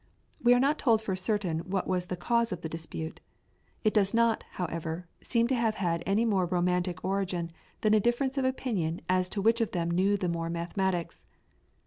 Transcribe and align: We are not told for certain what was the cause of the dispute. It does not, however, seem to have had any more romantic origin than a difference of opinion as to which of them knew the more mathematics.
We 0.41 0.55
are 0.55 0.59
not 0.59 0.79
told 0.79 0.99
for 1.03 1.15
certain 1.15 1.59
what 1.59 1.85
was 1.87 2.07
the 2.07 2.15
cause 2.17 2.51
of 2.51 2.61
the 2.61 2.67
dispute. 2.67 3.19
It 3.83 3.93
does 3.93 4.15
not, 4.15 4.43
however, 4.53 5.07
seem 5.21 5.47
to 5.49 5.53
have 5.55 5.75
had 5.75 6.01
any 6.07 6.25
more 6.25 6.47
romantic 6.47 7.05
origin 7.05 7.51
than 7.81 7.93
a 7.93 7.99
difference 7.99 8.35
of 8.39 8.45
opinion 8.45 9.01
as 9.07 9.29
to 9.29 9.43
which 9.43 9.61
of 9.61 9.73
them 9.73 9.91
knew 9.91 10.17
the 10.17 10.27
more 10.27 10.49
mathematics. 10.49 11.23